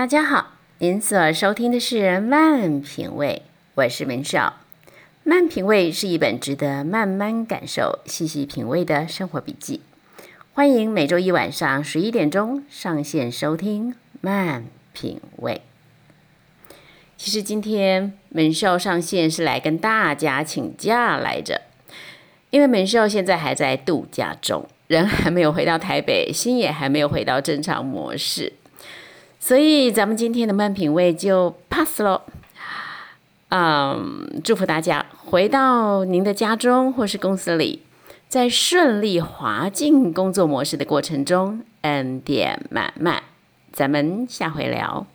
[0.00, 3.42] 大家好，您所收听的是《慢品味》，
[3.74, 4.54] 我是文少。
[5.24, 9.82] 《慢品味》是一本值得慢慢感受、细细品味的生活笔记。
[10.54, 13.92] 欢迎每周一晚上十一点钟上线收听
[14.22, 14.64] 《慢
[14.94, 15.60] 品味》。
[17.18, 21.60] 其实今天门少上线是来跟大家请假来着，
[22.48, 28.54] 因为门少现在还在度假中，人还没有回到台北，心也还没有回到正常模式，
[29.40, 32.20] 所以咱们今天的慢品味就 pass 喽。
[33.48, 37.82] 嗯，祝福大家回到您的家中或是公司里，
[38.28, 43.24] 在顺利滑进工作模式的过程中，恩典满满。
[43.72, 45.06] 咱们下回聊。